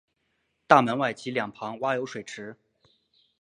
[0.65, 2.57] 大门外及两旁挖有水池。